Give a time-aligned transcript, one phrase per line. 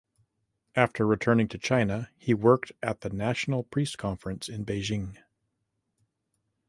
[0.73, 5.15] After returning to China he worked at the National Priest Conference in Beijing.